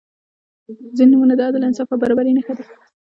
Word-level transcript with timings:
•ځینې 0.97 1.09
نومونه 1.11 1.33
د 1.35 1.41
عدل، 1.47 1.61
انصاف 1.67 1.89
او 1.93 1.97
برابري 2.01 2.31
نښه 2.37 2.53
ده. 2.57 2.63